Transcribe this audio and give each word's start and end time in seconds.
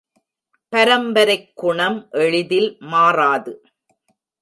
பரம்பரைக்குணம் 0.73 1.99
எளிதில் 2.19 2.69
மாறாது. 2.91 3.53